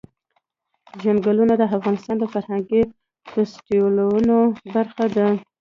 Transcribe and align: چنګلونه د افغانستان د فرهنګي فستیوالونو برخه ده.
چنګلونه 1.01 1.53
د 1.57 1.63
افغانستان 1.77 2.15
د 2.19 2.23
فرهنګي 2.33 2.81
فستیوالونو 3.31 4.37
برخه 4.73 5.05
ده. 5.15 5.27